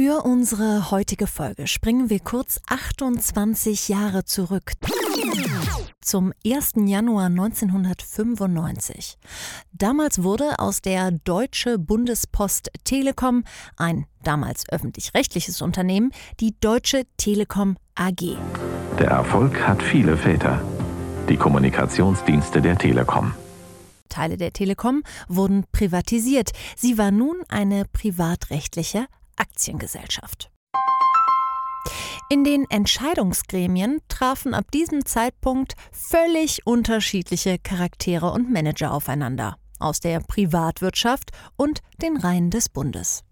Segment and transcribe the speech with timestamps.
[0.00, 4.74] Für unsere heutige Folge springen wir kurz 28 Jahre zurück.
[6.00, 6.74] Zum 1.
[6.86, 9.18] Januar 1995.
[9.72, 13.42] Damals wurde aus der Deutsche Bundespost Telekom,
[13.76, 18.36] ein damals öffentlich-rechtliches Unternehmen, die Deutsche Telekom AG.
[19.00, 20.62] Der Erfolg hat viele Väter.
[21.28, 23.34] Die Kommunikationsdienste der Telekom.
[24.08, 26.52] Teile der Telekom wurden privatisiert.
[26.76, 29.06] Sie war nun eine privatrechtliche
[29.38, 30.50] Aktiengesellschaft.
[32.30, 40.20] In den Entscheidungsgremien trafen ab diesem Zeitpunkt völlig unterschiedliche Charaktere und Manager aufeinander aus der
[40.20, 43.22] Privatwirtschaft und den Reihen des Bundes.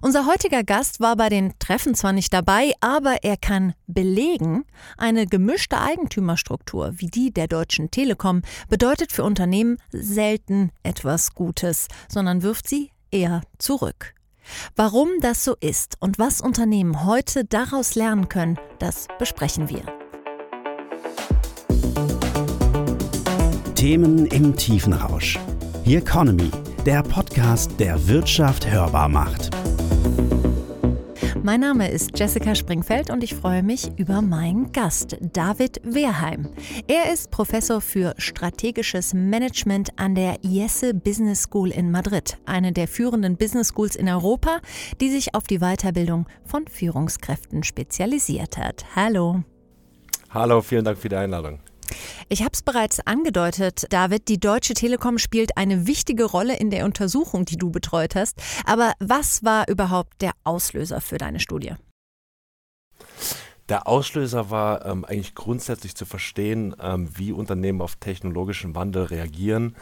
[0.00, 4.64] Unser heutiger Gast war bei den Treffen zwar nicht dabei, aber er kann belegen,
[4.96, 12.42] eine gemischte Eigentümerstruktur wie die der Deutschen Telekom bedeutet für Unternehmen selten etwas Gutes, sondern
[12.42, 14.14] wirft sie eher zurück.
[14.76, 19.82] Warum das so ist und was Unternehmen heute daraus lernen können, das besprechen wir.
[23.74, 25.38] Themen im tiefen Rausch.
[25.84, 26.50] The Economy,
[26.84, 29.50] der Podcast, der Wirtschaft hörbar macht.
[31.50, 36.48] Mein Name ist Jessica Springfeld und ich freue mich über meinen Gast, David Wehrheim.
[36.86, 42.86] Er ist Professor für strategisches Management an der IESE Business School in Madrid, eine der
[42.86, 44.60] führenden Business Schools in Europa,
[45.00, 48.84] die sich auf die Weiterbildung von Führungskräften spezialisiert hat.
[48.94, 49.42] Hallo.
[50.32, 51.58] Hallo, vielen Dank für die Einladung.
[52.28, 56.84] Ich habe es bereits angedeutet, David, die Deutsche Telekom spielt eine wichtige Rolle in der
[56.84, 58.36] Untersuchung, die du betreut hast.
[58.64, 61.74] Aber was war überhaupt der Auslöser für deine Studie?
[63.68, 69.76] Der Auslöser war ähm, eigentlich grundsätzlich zu verstehen, ähm, wie Unternehmen auf technologischen Wandel reagieren,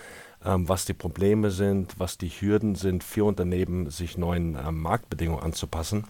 [0.44, 5.42] ähm, was die Probleme sind, was die Hürden sind für Unternehmen, sich neuen ähm, Marktbedingungen
[5.42, 6.04] anzupassen.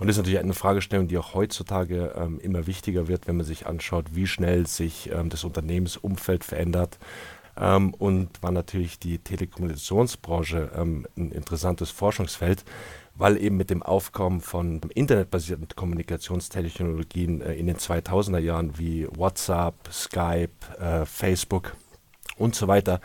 [0.00, 3.44] Und das ist natürlich eine Fragestellung, die auch heutzutage ähm, immer wichtiger wird, wenn man
[3.44, 6.98] sich anschaut, wie schnell sich ähm, das Unternehmensumfeld verändert.
[7.54, 12.64] Ähm, und war natürlich die Telekommunikationsbranche ähm, ein interessantes Forschungsfeld,
[13.14, 19.74] weil eben mit dem Aufkommen von internetbasierten Kommunikationstechnologien äh, in den 2000er Jahren wie WhatsApp,
[19.92, 20.48] Skype,
[20.80, 21.76] äh, Facebook
[22.40, 23.00] und so weiter,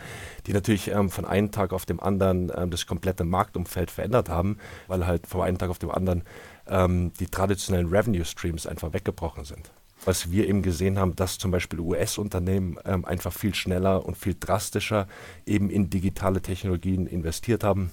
[0.46, 4.56] die natürlich ähm, von einem Tag auf dem anderen ähm, das komplette Marktumfeld verändert haben,
[4.86, 6.22] weil halt von einem Tag auf dem anderen
[6.68, 9.70] ähm, die traditionellen Revenue Streams einfach weggebrochen sind.
[10.04, 14.36] Was wir eben gesehen haben, dass zum Beispiel US-Unternehmen ähm, einfach viel schneller und viel
[14.38, 15.08] drastischer
[15.46, 17.92] eben in digitale Technologien investiert haben,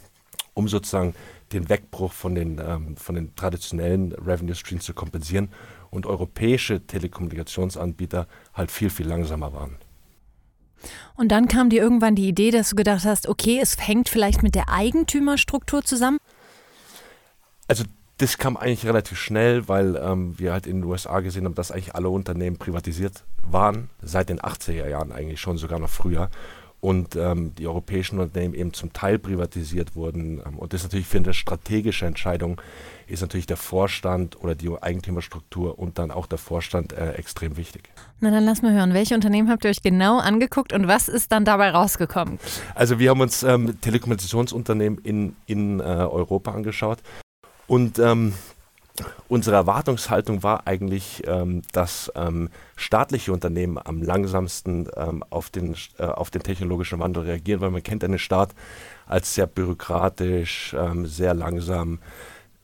[0.54, 1.16] um sozusagen
[1.54, 5.50] den Wegbruch von den, ähm, von den traditionellen Revenue Streams zu kompensieren
[5.90, 9.78] und europäische Telekommunikationsanbieter halt viel, viel langsamer waren.
[11.16, 14.44] Und dann kam dir irgendwann die Idee, dass du gedacht hast, okay, es hängt vielleicht
[14.44, 16.18] mit der Eigentümerstruktur zusammen?
[17.68, 17.86] Also
[18.18, 21.72] das kam eigentlich relativ schnell, weil ähm, wir halt in den USA gesehen haben, dass
[21.72, 26.30] eigentlich alle Unternehmen privatisiert waren, seit den 80er Jahren eigentlich schon, sogar noch früher.
[26.80, 30.42] Und ähm, die europäischen Unternehmen eben zum Teil privatisiert wurden.
[30.46, 32.62] Ähm, und das ist natürlich für eine strategische Entscheidung,
[33.08, 37.90] ist natürlich der Vorstand oder die Eigentümerstruktur und dann auch der Vorstand äh, extrem wichtig.
[38.20, 41.32] Na dann lass mal hören, welche Unternehmen habt ihr euch genau angeguckt und was ist
[41.32, 42.38] dann dabei rausgekommen?
[42.76, 47.00] Also wir haben uns ähm, Telekommunikationsunternehmen in, in äh, Europa angeschaut
[47.68, 48.34] und ähm,
[49.28, 56.04] unsere Erwartungshaltung war eigentlich, ähm, dass ähm, staatliche Unternehmen am langsamsten ähm, auf, den, äh,
[56.04, 58.54] auf den technologischen Wandel reagieren, weil man kennt einen Staat
[59.08, 62.00] als sehr bürokratisch, ähm, sehr langsam.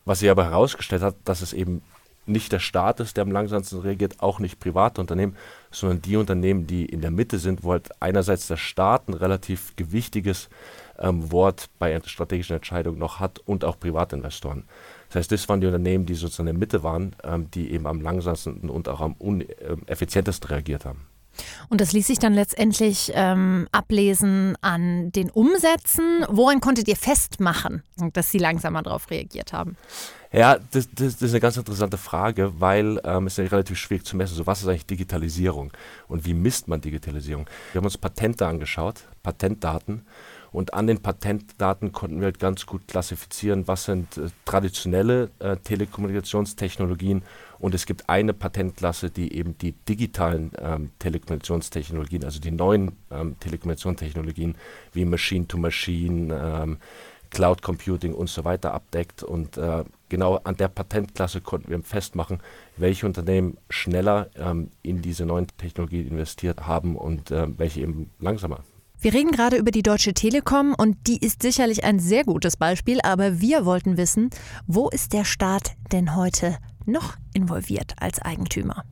[0.04, 1.82] Was sich aber herausgestellt hat, dass es eben
[2.30, 5.36] nicht der Staat ist, der am langsamsten reagiert, auch nicht private Unternehmen,
[5.70, 9.74] sondern die Unternehmen, die in der Mitte sind, wo halt einerseits der Staat ein relativ
[9.76, 10.48] gewichtiges
[10.98, 14.64] ähm, Wort bei strategischen Entscheidungen noch hat und auch Privatinvestoren.
[15.08, 17.86] Das heißt, das waren die Unternehmen, die sozusagen in der Mitte waren, ähm, die eben
[17.86, 21.09] am langsamsten und auch am uneffizientesten ähm, reagiert haben.
[21.68, 26.24] Und das ließ sich dann letztendlich ähm, ablesen an den Umsätzen.
[26.28, 29.76] Woran konntet ihr festmachen, dass sie langsamer darauf reagiert haben?
[30.32, 33.78] Ja, das, das, das, ist eine ganz interessante Frage, weil ähm, es ist ja relativ
[33.78, 34.36] schwierig zu messen.
[34.36, 35.72] So, was ist eigentlich Digitalisierung
[36.06, 37.46] und wie misst man Digitalisierung?
[37.72, 40.06] Wir haben uns Patente angeschaut, Patentdaten
[40.52, 45.56] und an den Patentdaten konnten wir halt ganz gut klassifizieren, was sind äh, traditionelle äh,
[45.56, 47.22] Telekommunikationstechnologien.
[47.58, 53.36] Und es gibt eine Patentklasse, die eben die digitalen ähm, Telekommunikationstechnologien, also die neuen ähm,
[53.38, 54.56] Telekommunikationstechnologien
[54.92, 56.78] wie Machine-to-Machine, ähm,
[57.30, 59.22] Cloud Computing und so weiter abdeckt.
[59.22, 62.40] Und äh, genau an der Patentklasse konnten wir festmachen,
[62.76, 68.64] welche Unternehmen schneller ähm, in diese neuen Technologien investiert haben und äh, welche eben langsamer.
[69.02, 73.00] Wir reden gerade über die Deutsche Telekom und die ist sicherlich ein sehr gutes Beispiel,
[73.02, 74.28] aber wir wollten wissen,
[74.66, 78.84] wo ist der Staat denn heute noch involviert als Eigentümer?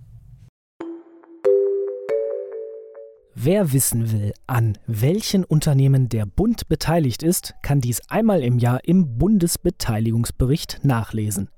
[3.34, 8.80] Wer wissen will, an welchen Unternehmen der Bund beteiligt ist, kann dies einmal im Jahr
[8.84, 11.50] im Bundesbeteiligungsbericht nachlesen.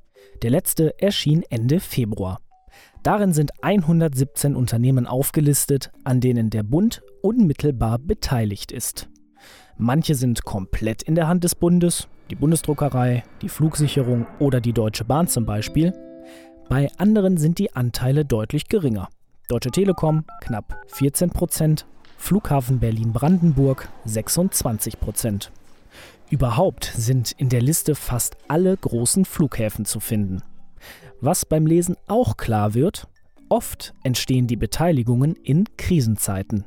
[0.42, 2.40] Der letzte erschien Ende Februar.
[3.04, 9.08] Darin sind 117 Unternehmen aufgelistet, an denen der Bund unmittelbar beteiligt ist.
[9.76, 15.04] Manche sind komplett in der Hand des Bundes, die Bundesdruckerei, die Flugsicherung oder die Deutsche
[15.04, 15.92] Bahn zum Beispiel.
[16.68, 19.08] Bei anderen sind die Anteile deutlich geringer.
[19.48, 21.86] Deutsche Telekom knapp 14 Prozent,
[22.16, 25.50] Flughafen Berlin-Brandenburg 26 Prozent.
[26.30, 30.42] Überhaupt sind in der Liste fast alle großen Flughäfen zu finden.
[31.20, 33.08] Was beim Lesen auch klar wird,
[33.48, 36.66] oft entstehen die Beteiligungen in Krisenzeiten.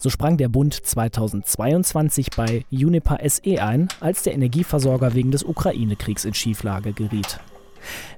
[0.00, 6.24] So sprang der Bund 2022 bei Uniper SE ein, als der Energieversorger wegen des Ukraine-Kriegs
[6.24, 7.40] in Schieflage geriet.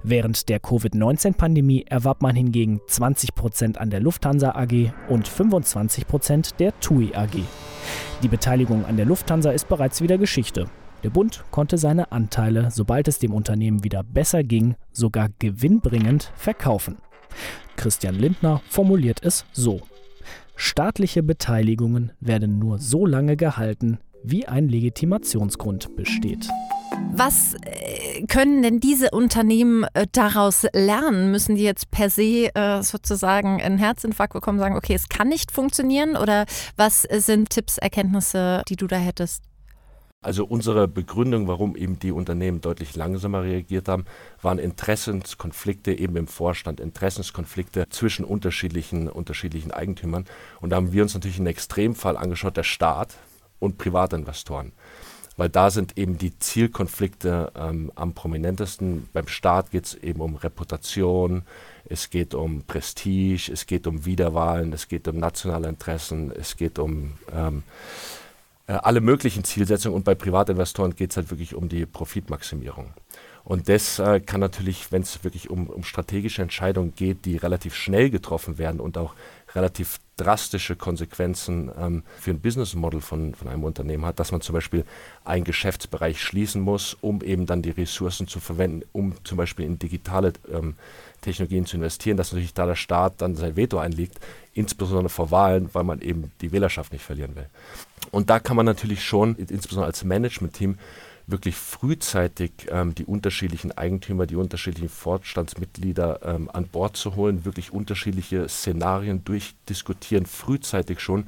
[0.03, 6.61] Während der Covid-19-Pandemie erwarb man hingegen 20 Prozent an der Lufthansa AG und 25 Prozent
[6.61, 7.37] der TUI AG.
[8.23, 10.67] Die Beteiligung an der Lufthansa ist bereits wieder Geschichte.
[11.03, 16.99] Der Bund konnte seine Anteile, sobald es dem Unternehmen wieder besser ging, sogar gewinnbringend verkaufen.
[17.77, 19.81] Christian Lindner formuliert es so.
[20.63, 26.51] Staatliche Beteiligungen werden nur so lange gehalten, wie ein Legitimationsgrund besteht.
[27.13, 31.31] Was äh, können denn diese Unternehmen äh, daraus lernen?
[31.31, 35.51] Müssen die jetzt per se äh, sozusagen einen Herzinfarkt bekommen, sagen, okay, es kann nicht
[35.51, 36.15] funktionieren?
[36.15, 36.45] Oder
[36.77, 39.50] was sind Tipps, Erkenntnisse, die du da hättest?
[40.23, 44.05] Also unsere Begründung, warum eben die Unternehmen deutlich langsamer reagiert haben,
[44.43, 50.27] waren Interessenskonflikte eben im Vorstand, Interessenskonflikte zwischen unterschiedlichen, unterschiedlichen Eigentümern.
[50.61, 53.17] Und da haben wir uns natürlich einen Extremfall angeschaut, der Staat
[53.61, 54.73] und Privatinvestoren.
[55.39, 59.09] Weil da sind eben die Zielkonflikte ähm, am prominentesten.
[59.15, 61.45] Beim Staat geht es eben um Reputation,
[61.87, 66.79] es geht um Prestige, es geht um Wiederwahlen, es geht um nationale Interessen, es geht
[66.79, 68.30] um ähm, äh,
[68.71, 72.95] alle möglichen Zielsetzungen und bei Privatinvestoren geht es halt wirklich um die Profitmaximierung.
[73.45, 77.75] Und das äh, kann natürlich, wenn es wirklich um, um strategische Entscheidungen geht, die relativ
[77.75, 79.15] schnell getroffen werden und auch
[79.55, 84.43] relativ drastische Konsequenzen ähm, für ein Business Model von, von einem Unternehmen hat, dass man
[84.43, 84.85] zum Beispiel
[85.25, 89.79] einen Geschäftsbereich schließen muss, um eben dann die Ressourcen zu verwenden, um zum Beispiel in
[89.79, 90.75] digitale ähm,
[91.23, 94.21] Technologien zu investieren, dass natürlich da der Staat dann sein Veto einlegt,
[94.53, 97.47] insbesondere vor Wahlen, weil man eben die Wählerschaft nicht verlieren will.
[98.11, 100.79] Und da kann man natürlich schon, insbesondere als Management-Team,
[101.31, 107.73] wirklich frühzeitig ähm, die unterschiedlichen Eigentümer, die unterschiedlichen Vorstandsmitglieder ähm, an Bord zu holen, wirklich
[107.73, 111.25] unterschiedliche Szenarien durchdiskutieren, frühzeitig schon,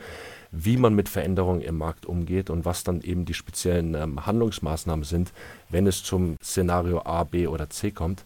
[0.50, 5.04] wie man mit Veränderungen im Markt umgeht und was dann eben die speziellen ähm, Handlungsmaßnahmen
[5.04, 5.32] sind,
[5.70, 8.24] wenn es zum Szenario A, B oder C kommt.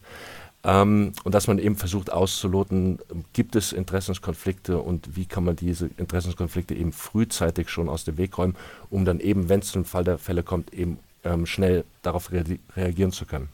[0.63, 2.99] Ähm, und dass man eben versucht auszuloten,
[3.31, 8.37] gibt es Interessenskonflikte und wie kann man diese Interessenskonflikte eben frühzeitig schon aus dem Weg
[8.37, 8.55] räumen,
[8.89, 12.43] um dann eben, wenn es zum Fall der Fälle kommt, eben ähm, schnell darauf rea
[12.75, 13.49] reagieren zu können.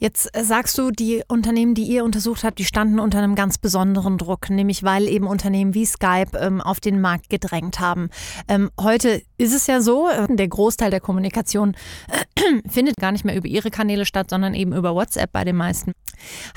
[0.00, 3.58] Jetzt äh, sagst du, die Unternehmen, die ihr untersucht habt, die standen unter einem ganz
[3.58, 8.08] besonderen Druck, nämlich weil eben Unternehmen wie Skype ähm, auf den Markt gedrängt haben.
[8.48, 11.76] Ähm, heute ist es ja so, äh, der Großteil der Kommunikation
[12.08, 15.56] äh, findet gar nicht mehr über ihre Kanäle statt, sondern eben über WhatsApp bei den
[15.56, 15.92] meisten.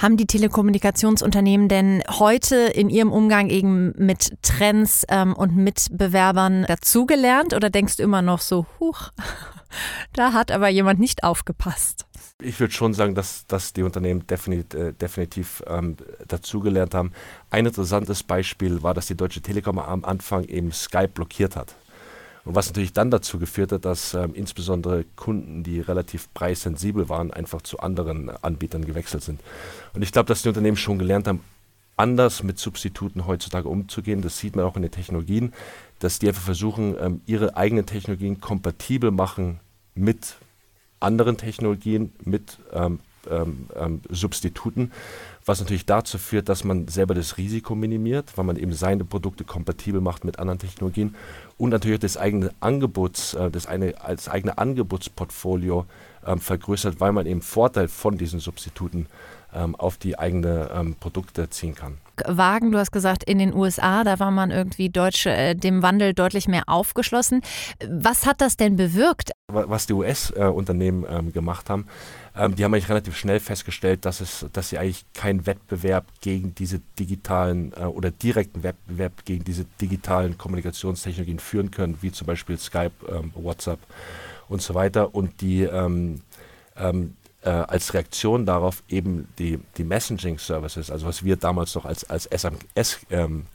[0.02, 7.54] Haben die Telekommunikationsunternehmen denn heute in ihrem Umgang eben mit Trends ähm, und Mitbewerbern dazugelernt
[7.54, 9.12] oder denkst du immer noch so, huch,
[10.14, 12.06] da hat aber jemand nicht aufgepasst?
[12.44, 15.96] Ich würde schon sagen, dass, dass die Unternehmen definitiv, äh, definitiv ähm,
[16.28, 17.12] dazugelernt haben.
[17.50, 21.76] Ein interessantes Beispiel war, dass die Deutsche Telekom am Anfang eben Skype blockiert hat.
[22.46, 27.32] Und was natürlich dann dazu geführt hat, dass ähm, insbesondere Kunden, die relativ preissensibel waren,
[27.32, 29.40] einfach zu anderen Anbietern gewechselt sind.
[29.94, 31.40] Und ich glaube, dass die Unternehmen schon gelernt haben,
[31.96, 34.22] anders mit Substituten heutzutage umzugehen.
[34.22, 35.54] Das sieht man auch in den Technologien,
[36.00, 39.62] dass die einfach versuchen, ähm, ihre eigenen Technologien kompatibel machen
[39.96, 40.36] mit
[41.04, 44.92] anderen Technologien, mit ähm, ähm, ähm, Substituten,
[45.46, 49.44] was natürlich dazu führt, dass man selber das Risiko minimiert, weil man eben seine Produkte
[49.44, 51.16] kompatibel macht mit anderen Technologien
[51.58, 55.86] und natürlich das eigene Angebots, äh, das, eine, das eigene Angebotsportfolio
[56.26, 59.08] ähm, vergrößert, weil man eben Vorteil von diesen Substituten
[59.54, 61.98] ähm, auf die eigenen ähm, Produkte ziehen kann.
[62.26, 66.14] Wagen, du hast gesagt, in den USA, da war man irgendwie Deutsche, äh, dem Wandel
[66.14, 67.42] deutlich mehr aufgeschlossen.
[67.90, 69.32] Was hat das denn bewirkt?
[69.52, 71.88] Was die US-Unternehmen äh, ähm, gemacht haben,
[72.36, 76.54] ähm, die haben eigentlich relativ schnell festgestellt, dass, es, dass sie eigentlich keinen Wettbewerb gegen
[76.56, 82.58] diese digitalen äh, oder direkten Wettbewerb gegen diese digitalen Kommunikationstechnologien führen können, wie zum Beispiel
[82.58, 83.80] Skype, ähm, WhatsApp
[84.50, 85.16] und so weiter.
[85.16, 86.22] Und die ähm,
[86.78, 91.86] ähm, äh, als Reaktion darauf eben die, die Messaging Services, also was wir damals noch
[91.86, 93.46] als, als SMS ähm,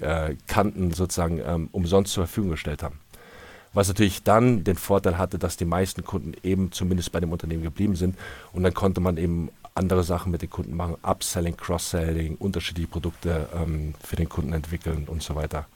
[0.00, 3.00] äh, kannten, sozusagen ähm, umsonst zur Verfügung gestellt haben.
[3.74, 7.62] Was natürlich dann den Vorteil hatte, dass die meisten Kunden eben zumindest bei dem Unternehmen
[7.62, 8.16] geblieben sind
[8.52, 13.48] und dann konnte man eben andere Sachen mit den Kunden machen, Upselling, Cross-Selling, unterschiedliche Produkte
[13.54, 15.66] ähm, für den Kunden entwickeln und so weiter.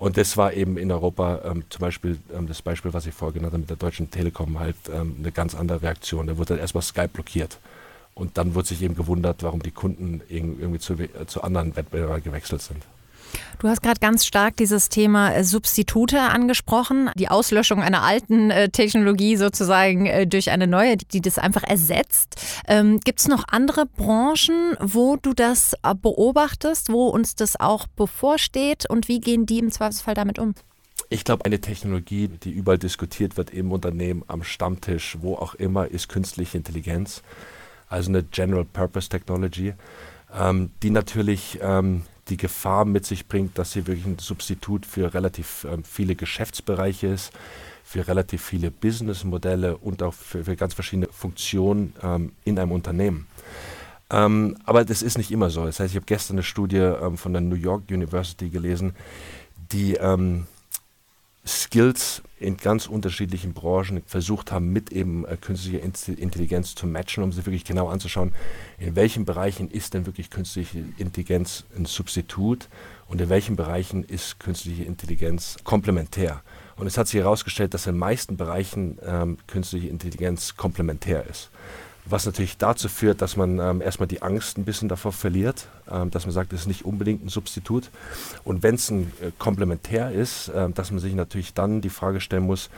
[0.00, 3.34] Und das war eben in Europa ähm, zum Beispiel ähm, das Beispiel, was ich vorher
[3.34, 6.26] genannt habe mit der Deutschen Telekom, halt ähm, eine ganz andere Reaktion.
[6.26, 7.58] Da wurde halt erstmal Skype blockiert.
[8.14, 12.22] Und dann wurde sich eben gewundert, warum die Kunden irgendwie zu, äh, zu anderen Wettbewerbern
[12.22, 12.82] gewechselt sind.
[13.58, 18.70] Du hast gerade ganz stark dieses Thema äh, Substitute angesprochen, die Auslöschung einer alten äh,
[18.70, 22.40] Technologie sozusagen äh, durch eine neue, die das einfach ersetzt.
[22.66, 28.88] Ähm, Gibt es noch andere Branchen, wo du das beobachtest, wo uns das auch bevorsteht
[28.88, 30.54] und wie gehen die im Zweifelsfall damit um?
[31.10, 35.88] Ich glaube, eine Technologie, die überall diskutiert wird im Unternehmen, am Stammtisch, wo auch immer,
[35.88, 37.22] ist künstliche Intelligenz.
[37.88, 39.74] Also eine General Purpose Technology,
[40.32, 45.12] ähm, die natürlich ähm, die Gefahr mit sich bringt, dass sie wirklich ein Substitut für
[45.12, 47.32] relativ ähm, viele Geschäftsbereiche ist,
[47.84, 53.26] für relativ viele Businessmodelle und auch für, für ganz verschiedene Funktionen ähm, in einem Unternehmen.
[54.10, 55.64] Ähm, aber das ist nicht immer so.
[55.64, 58.94] Das heißt, ich habe gestern eine Studie ähm, von der New York University gelesen,
[59.72, 60.46] die ähm,
[61.46, 67.32] Skills in ganz unterschiedlichen Branchen versucht haben, mit eben äh, künstlicher Intelligenz zu matchen, um
[67.32, 68.32] sich wirklich genau anzuschauen,
[68.78, 72.68] in welchen Bereichen ist denn wirklich künstliche Intelligenz ein Substitut
[73.08, 76.42] und in welchen Bereichen ist künstliche Intelligenz komplementär.
[76.76, 81.50] Und es hat sich herausgestellt, dass in den meisten Bereichen ähm, künstliche Intelligenz komplementär ist
[82.04, 86.10] was natürlich dazu führt, dass man ähm, erstmal die Angst ein bisschen davor verliert, ähm,
[86.10, 87.90] dass man sagt, es ist nicht unbedingt ein Substitut.
[88.44, 92.20] Und wenn es ein äh, Komplementär ist, äh, dass man sich natürlich dann die Frage
[92.20, 92.70] stellen muss,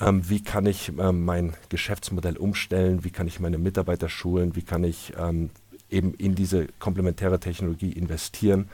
[0.00, 4.62] ähm, wie kann ich ähm, mein Geschäftsmodell umstellen, wie kann ich meine Mitarbeiter schulen, wie
[4.62, 5.50] kann ich ähm,
[5.90, 8.68] eben in diese komplementäre Technologie investieren,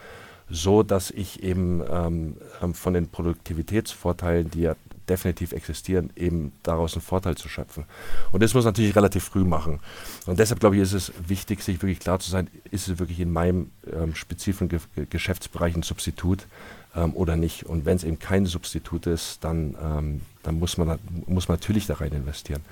[0.49, 2.37] so dass ich eben ähm,
[2.73, 4.77] von den Produktivitätsvorteilen, die ja
[5.09, 7.85] definitiv existieren, eben daraus einen Vorteil zu schöpfen.
[8.33, 9.81] Und das muss man natürlich relativ früh machen.
[10.27, 13.21] Und deshalb glaube ich, ist es wichtig, sich wirklich klar zu sein, ist es wirklich
[13.21, 16.47] in meinem ähm, spezifischen Ge Geschäftsbereich ein Substitut
[16.95, 17.65] ähm, oder nicht.
[17.65, 21.87] Und wenn es eben kein Substitut ist, dann, ähm, dann muss, man, muss man natürlich
[21.87, 22.63] da rein investieren,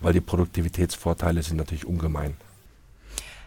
[0.00, 2.34] weil die Produktivitätsvorteile sind natürlich ungemein.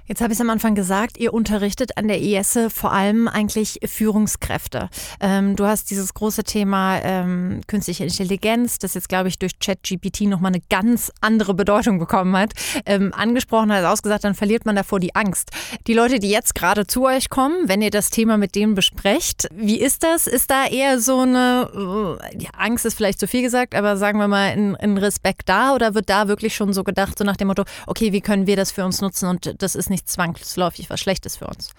[0.06, 3.80] Jetzt habe ich es am Anfang gesagt, ihr unterrichtet an der IESE vor allem eigentlich
[3.86, 4.90] Führungskräfte.
[5.22, 10.24] Ähm, du hast dieses große Thema ähm, künstliche Intelligenz, das jetzt, glaube ich, durch ChatGPT
[10.24, 12.52] nochmal eine ganz andere Bedeutung bekommen hat,
[12.86, 15.52] ähm, angesprochen, hat ausgesagt, dann verliert man davor die Angst.
[15.88, 19.48] Die Leute, die jetzt gerade zu euch kommen, wenn ihr das Thema mit denen besprecht,
[19.56, 20.28] wie ist das?
[20.28, 24.20] Ist da eher so eine, äh, die Angst ist vielleicht zu viel gesagt, aber sagen
[24.20, 27.38] wir mal, ein, ein Respekt da oder wird da wirklich schon so gedacht, so nach
[27.38, 30.90] dem Motto, okay, wie können wir das für uns nutzen und das ist nicht zwangsläufig
[30.90, 31.70] was Schlechtes für uns.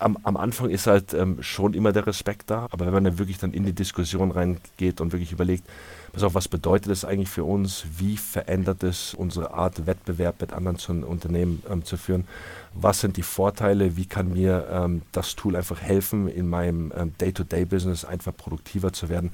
[0.00, 3.18] Am, am, Anfang ist halt ähm, schon immer der Respekt da, aber wenn man dann
[3.18, 5.64] wirklich dann in die Diskussion reingeht und wirklich überlegt,
[6.12, 10.52] pass auf, was bedeutet das eigentlich für uns, wie verändert es unsere Art, Wettbewerb mit
[10.52, 12.26] anderen Unternehmen ähm, zu führen,
[12.74, 17.14] was sind die Vorteile, wie kann mir ähm, das Tool einfach helfen, in meinem ähm,
[17.20, 19.30] Day-to-Day-Business einfach produktiver zu werden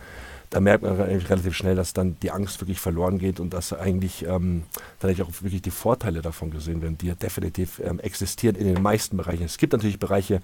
[0.50, 4.24] da merkt man relativ schnell, dass dann die Angst wirklich verloren geht und dass eigentlich
[4.24, 4.64] ähm,
[5.00, 8.82] dann auch wirklich die Vorteile davon gesehen werden, die ja definitiv ähm, existieren in den
[8.82, 9.44] meisten Bereichen.
[9.44, 10.40] Es gibt natürlich Bereiche,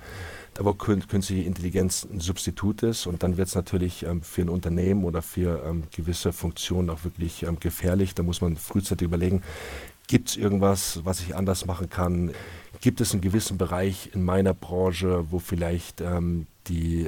[0.55, 4.49] da wo künstliche Intelligenz ein Substitut ist und dann wird es natürlich ähm, für ein
[4.49, 8.15] Unternehmen oder für ähm, gewisse Funktionen auch wirklich ähm, gefährlich.
[8.15, 9.43] Da muss man frühzeitig überlegen,
[10.09, 12.33] gibt es irgendwas, was ich anders machen kann?
[12.81, 17.07] Gibt es einen gewissen Bereich in meiner Branche, wo vielleicht ähm, die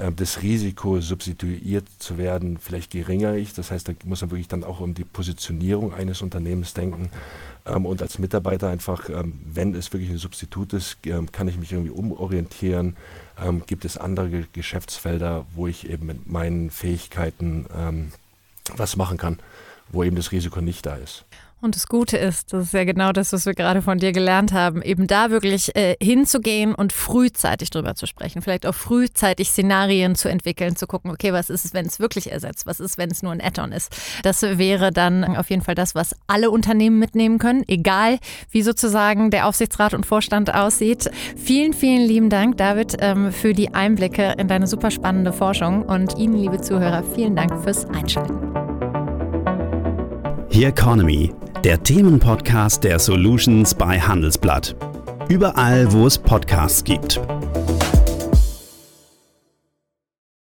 [0.00, 3.58] ähm, das Risiko, substituiert zu werden, vielleicht geringer ist.
[3.58, 7.10] Das heißt, da muss man wirklich dann auch um die Positionierung eines Unternehmens denken.
[7.66, 10.98] Ähm, und als Mitarbeiter einfach, ähm, wenn es wirklich ein Substitut ist,
[11.32, 12.96] kann ich mich irgendwie umorientieren.
[13.66, 17.66] gibt es andere Geschäftsfelder, wo ich eben mit meinen Fähigkeiten
[18.76, 19.38] was machen kann?
[19.92, 21.24] wo eben das Risiko nicht da ist.
[21.62, 24.52] Und das Gute ist, das ist ja genau das, was wir gerade von dir gelernt
[24.52, 30.14] haben, eben da wirklich äh, hinzugehen und frühzeitig drüber zu sprechen, vielleicht auch frühzeitig Szenarien
[30.14, 33.10] zu entwickeln, zu gucken, okay, was ist es, wenn es wirklich ersetzt, was ist, wenn
[33.10, 33.94] es nur ein Add-on ist.
[34.22, 38.18] Das wäre dann auf jeden Fall das, was alle Unternehmen mitnehmen können, egal
[38.50, 41.10] wie sozusagen der Aufsichtsrat und Vorstand aussieht.
[41.36, 46.16] Vielen, vielen lieben Dank, David, ähm, für die Einblicke in deine super spannende Forschung und
[46.16, 48.38] Ihnen, liebe Zuhörer, vielen Dank fürs Einschalten.
[50.52, 51.32] Here Economy,
[51.64, 54.74] der Themenpodcast der Solutions bei Handelsblatt.
[55.28, 57.20] Überall, wo es Podcasts gibt.